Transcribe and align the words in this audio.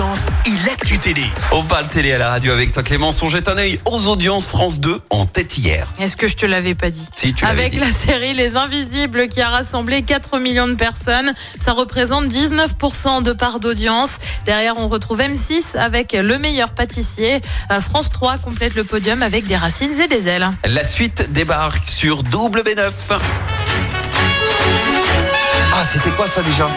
audience 0.00 0.28
et 0.46 0.66
l'actu 0.66 0.98
télé. 0.98 1.24
On 1.52 1.62
parle 1.62 1.86
télé 1.88 2.12
à 2.14 2.18
la 2.18 2.30
radio 2.30 2.52
avec 2.52 2.72
toi 2.72 2.82
Clémence. 2.82 3.22
On 3.22 3.28
jette 3.28 3.48
un 3.48 3.58
œil 3.58 3.78
aux 3.84 4.06
audiences 4.08 4.46
France 4.46 4.80
2 4.80 4.98
en 5.10 5.26
tête 5.26 5.58
hier. 5.58 5.86
Est-ce 5.98 6.16
que 6.16 6.26
je 6.26 6.36
te 6.36 6.46
l'avais 6.46 6.74
pas 6.74 6.90
dit 6.90 7.04
Si 7.14 7.34
tu 7.34 7.44
l'avais 7.44 7.60
Avec 7.60 7.72
dit. 7.72 7.80
la 7.80 7.92
série 7.92 8.32
Les 8.32 8.56
Invisibles 8.56 9.28
qui 9.28 9.42
a 9.42 9.50
rassemblé 9.50 10.02
4 10.02 10.38
millions 10.38 10.68
de 10.68 10.74
personnes, 10.74 11.34
ça 11.58 11.72
représente 11.72 12.26
19% 12.26 13.22
de 13.22 13.32
part 13.32 13.60
d'audience. 13.60 14.16
Derrière, 14.46 14.78
on 14.78 14.88
retrouve 14.88 15.20
M6 15.20 15.76
avec 15.76 16.12
Le 16.14 16.38
meilleur 16.38 16.70
pâtissier. 16.70 17.40
Euh, 17.70 17.80
France 17.80 18.10
3 18.10 18.38
complète 18.38 18.74
le 18.76 18.84
podium 18.84 19.22
avec 19.22 19.46
des 19.46 19.56
racines 19.56 20.00
et 20.00 20.08
des 20.08 20.28
ailes. 20.28 20.48
La 20.64 20.84
suite 20.84 21.30
débarque 21.32 21.88
sur 21.88 22.22
W9. 22.22 22.90
Ah, 25.72 25.84
c'était 25.84 26.10
quoi 26.10 26.26
ça 26.26 26.40
déjà? 26.42 26.68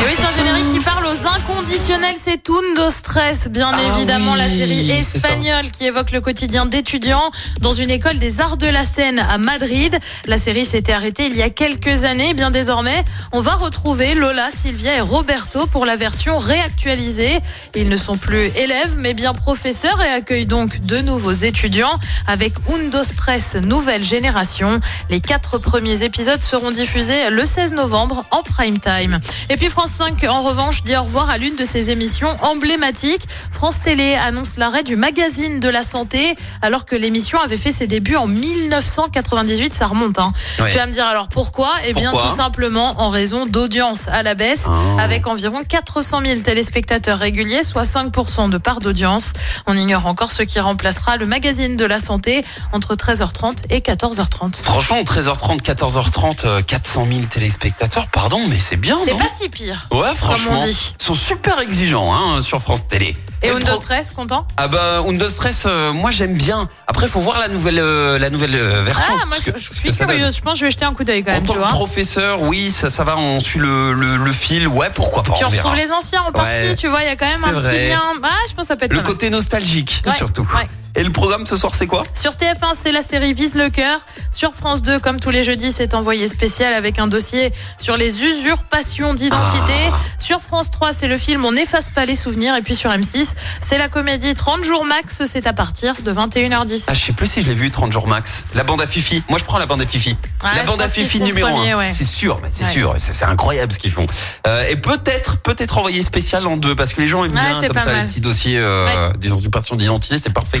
Et 0.00 0.04
oui, 0.04 0.12
c'est 0.14 0.24
un 0.24 0.30
générique 0.30 0.70
qui 0.70 0.80
parle 0.80 1.06
aux 1.06 1.26
inconditionnels. 1.68 2.16
C'est 2.18 2.42
Tundo 2.42 2.90
Stress, 2.90 3.48
bien 3.48 3.70
Ah 3.74 3.96
évidemment, 3.96 4.32
oui, 4.32 4.38
la 4.38 4.48
série 4.48 4.90
espagnole 4.90 5.70
qui 5.70 5.84
évoque 5.84 6.10
le 6.12 6.20
quotidien 6.20 6.66
d'étudiants 6.66 7.30
dans 7.60 7.72
une 7.72 7.90
école 7.90 8.18
des 8.18 8.40
arts 8.40 8.56
de 8.56 8.66
la 8.66 8.84
scène 8.84 9.18
à 9.18 9.38
Madrid. 9.38 9.96
La 10.26 10.38
série 10.38 10.64
s'était 10.64 10.92
arrêtée 10.92 11.26
il 11.26 11.36
y 11.36 11.42
a 11.42 11.50
quelques 11.50 12.04
années. 12.04 12.34
Bien 12.34 12.50
désormais, 12.50 13.04
on 13.32 13.40
va 13.40 13.54
retrouver 13.54 14.14
Lola, 14.14 14.48
Sylvia 14.50 14.96
et 14.96 15.00
Roberto 15.00 15.66
pour 15.66 15.84
la 15.84 15.96
version 15.96 16.38
réactualisée. 16.38 17.38
Ils 17.74 17.88
ne 17.88 17.96
sont 17.96 18.16
plus 18.16 18.46
élèves, 18.56 18.96
mais 18.96 19.14
bien 19.14 19.34
professeurs 19.34 20.00
et 20.00 20.08
accueillent 20.08 20.46
donc 20.46 20.80
de 20.80 20.98
nouveaux 20.98 21.32
étudiants 21.32 21.98
avec 22.26 22.54
Undo 22.72 23.02
Stress 23.02 23.54
Nouvelle 23.56 24.04
Génération. 24.04 24.80
Les 25.10 25.20
quatre 25.20 25.58
premiers 25.58 26.02
épisodes 26.02 26.42
seront 26.42 26.70
diffusés 26.70 27.30
le 27.30 27.44
16 27.44 27.72
novembre 27.74 28.24
en 28.30 28.42
prime 28.42 28.78
time. 28.78 29.20
Et 29.50 29.56
puis 29.56 29.68
France 29.68 29.90
5, 29.90 30.24
en 30.28 30.42
revanche, 30.42 30.82
dit 30.82 30.96
au 30.96 31.02
revoir 31.02 31.30
à 31.30 31.38
l'une 31.38 31.57
de 31.58 31.64
ses 31.64 31.90
émissions 31.90 32.34
emblématiques. 32.42 33.22
France 33.50 33.76
Télé 33.82 34.14
annonce 34.14 34.56
l'arrêt 34.56 34.82
du 34.84 34.96
magazine 34.96 35.60
de 35.60 35.68
la 35.68 35.82
santé, 35.82 36.36
alors 36.62 36.86
que 36.86 36.94
l'émission 36.96 37.38
avait 37.40 37.56
fait 37.56 37.72
ses 37.72 37.86
débuts 37.86 38.16
en 38.16 38.26
1998. 38.26 39.74
Ça 39.74 39.86
remonte. 39.86 40.18
Hein. 40.18 40.32
Ouais. 40.60 40.70
Tu 40.70 40.76
vas 40.78 40.86
me 40.86 40.92
dire 40.92 41.06
alors 41.06 41.28
pourquoi? 41.28 41.70
Eh 41.86 41.92
bien, 41.92 42.10
Pourquoi? 42.10 42.30
tout 42.30 42.36
simplement 42.36 43.00
en 43.00 43.08
raison 43.10 43.46
d'audience 43.46 44.08
à 44.08 44.22
la 44.22 44.34
baisse, 44.34 44.64
Ah. 44.68 45.02
avec 45.02 45.26
environ 45.26 45.62
400 45.68 46.20
000 46.24 46.40
téléspectateurs 46.40 47.18
réguliers, 47.18 47.62
soit 47.64 47.84
5% 47.84 48.48
de 48.48 48.58
part 48.58 48.80
d'audience. 48.80 49.32
On 49.66 49.76
ignore 49.76 50.06
encore 50.06 50.30
ce 50.30 50.42
qui 50.44 50.60
remplacera 50.60 51.16
le 51.16 51.26
magazine 51.26 51.76
de 51.76 51.84
la 51.84 51.98
santé 51.98 52.44
entre 52.72 52.94
13h30 52.94 53.64
et 53.70 53.80
14h30. 53.80 54.62
Franchement, 54.62 55.02
13h30, 55.02 55.60
14h30, 55.62 56.44
euh, 56.44 56.62
400 56.62 57.06
000 57.10 57.20
téléspectateurs, 57.26 58.06
pardon, 58.08 58.40
mais 58.48 58.58
c'est 58.60 58.76
bien, 58.76 58.96
C'est 59.04 59.16
pas 59.16 59.26
si 59.34 59.48
pire. 59.48 59.88
Ouais, 59.90 60.14
franchement, 60.14 60.58
on 60.60 60.64
dit. 60.64 60.94
ils 61.00 61.02
sont 61.04 61.14
super 61.14 61.47
exigeants 61.60 62.12
hein, 62.14 62.42
sur 62.42 62.60
France 62.60 62.86
Télé. 62.88 63.16
Et 63.42 63.50
le 63.50 63.56
Undo 63.56 63.76
Stress, 63.76 64.10
content? 64.10 64.46
Ah 64.56 64.66
bah 64.66 65.04
Undo 65.06 65.28
Stress, 65.28 65.64
euh, 65.66 65.92
moi 65.92 66.10
j'aime 66.10 66.34
bien. 66.34 66.68
Après, 66.88 67.06
faut 67.06 67.20
voir 67.20 67.38
la 67.38 67.46
nouvelle, 67.46 67.78
euh, 67.78 68.18
la 68.18 68.30
nouvelle 68.30 68.56
euh, 68.56 68.82
version. 68.82 69.14
Ah, 69.22 69.26
moi 69.26 69.36
je, 69.40 69.50
que- 69.52 69.58
je 69.58 69.68
parce 69.68 69.78
suis 69.80 69.90
curieuse. 69.92 70.34
Je 70.36 70.40
pense 70.42 70.54
que 70.54 70.58
je 70.58 70.64
vais 70.64 70.70
jeter 70.72 70.84
un 70.84 70.92
coup 70.92 71.04
d'œil 71.04 71.22
quand 71.22 71.30
En 71.30 71.34
même, 71.36 71.46
tant 71.46 71.54
tu 71.54 71.60
que 71.60 71.64
professeur, 71.68 72.42
oui, 72.42 72.68
ça, 72.70 72.90
ça 72.90 73.04
va, 73.04 73.16
on 73.16 73.38
suit 73.38 73.60
le, 73.60 73.92
le, 73.92 74.16
le 74.16 74.32
fil. 74.32 74.66
Ouais, 74.66 74.90
pourquoi 74.92 75.22
pas, 75.22 75.34
Puis 75.34 75.44
on 75.44 75.48
retrouve 75.50 75.76
les 75.76 75.92
anciens 75.92 76.22
en 76.22 76.32
partie, 76.32 76.74
tu 76.76 76.88
vois, 76.88 77.02
il 77.02 77.06
y 77.06 77.10
a 77.10 77.16
quand 77.16 77.26
même 77.26 77.44
un 77.44 77.58
petit 77.60 77.66
vrai. 77.68 77.88
lien. 77.88 78.02
Ah, 78.24 78.28
je 78.48 78.54
pense 78.54 78.64
que 78.64 78.68
ça 78.68 78.76
peut 78.76 78.86
être 78.86 78.92
Le 78.92 79.00
côté 79.02 79.30
nostalgique, 79.30 80.02
Ouais, 80.04 80.12
surtout. 80.14 80.42
ouais. 80.56 80.66
Et 80.98 81.04
le 81.04 81.10
programme 81.10 81.46
ce 81.46 81.56
soir, 81.56 81.76
c'est 81.76 81.86
quoi 81.86 82.02
Sur 82.12 82.32
TF1, 82.32 82.72
c'est 82.82 82.90
la 82.90 83.02
série 83.02 83.32
Vise 83.32 83.54
le 83.54 83.70
cœur. 83.70 84.00
Sur 84.32 84.52
France 84.52 84.82
2, 84.82 84.98
comme 84.98 85.20
tous 85.20 85.30
les 85.30 85.44
jeudis, 85.44 85.70
c'est 85.70 85.94
envoyé 85.94 86.26
spécial 86.26 86.72
avec 86.74 86.98
un 86.98 87.06
dossier 87.06 87.52
sur 87.78 87.96
les 87.96 88.20
usurpations 88.24 89.14
d'identité. 89.14 89.74
Ah. 89.92 89.98
Sur 90.18 90.40
France 90.40 90.72
3, 90.72 90.92
c'est 90.92 91.06
le 91.06 91.16
film 91.16 91.44
On 91.44 91.52
n'efface 91.52 91.90
pas 91.90 92.04
les 92.04 92.16
souvenirs. 92.16 92.56
Et 92.56 92.62
puis 92.62 92.74
sur 92.74 92.90
M6, 92.90 93.34
c'est 93.62 93.78
la 93.78 93.88
comédie 93.88 94.34
30 94.34 94.64
jours 94.64 94.84
max. 94.84 95.22
C'est 95.24 95.46
à 95.46 95.52
partir 95.52 95.94
de 96.02 96.12
21h10. 96.12 96.86
Ah, 96.88 96.94
je 96.94 97.04
sais 97.04 97.12
plus 97.12 97.28
si 97.28 97.42
je 97.42 97.46
l'ai 97.46 97.54
vu 97.54 97.70
30 97.70 97.92
jours 97.92 98.08
max. 98.08 98.44
La 98.56 98.64
bande 98.64 98.80
à 98.80 98.86
Fifi. 98.88 99.22
Moi, 99.28 99.38
je 99.38 99.44
prends 99.44 99.58
la 99.58 99.66
bande 99.66 99.80
à 99.82 99.86
Fifi. 99.86 100.16
Ouais, 100.42 100.50
la 100.56 100.64
bande 100.64 100.82
à 100.82 100.88
Fifi 100.88 101.20
numéro 101.20 101.48
premiers, 101.48 101.70
1. 101.72 101.78
ouais. 101.78 101.88
C'est 101.88 102.04
sûr, 102.04 102.40
c'est 102.50 102.64
Ouais. 102.64 102.72
sûr. 102.72 102.94
C'est 102.98 103.24
incroyable 103.24 103.72
ce 103.72 103.78
qu'ils 103.78 103.92
font. 103.92 104.06
Euh, 104.48 104.66
et 104.68 104.74
peut-être, 104.74 105.38
peut-être 105.38 105.78
envoyer 105.78 106.02
spécial 106.02 106.44
en 106.48 106.56
deux 106.56 106.74
parce 106.74 106.92
que 106.92 107.00
les 107.00 107.06
gens 107.06 107.24
aiment 107.24 107.30
bien 107.30 107.52
comme 107.68 107.78
ça 107.78 107.86
les 107.86 107.92
mal. 107.98 108.08
petits 108.08 108.20
dossiers 108.20 108.58
euh, 108.58 109.12
d'usurpation 109.12 109.76
d'identité. 109.76 110.18
C'est 110.18 110.32
parfait. 110.32 110.60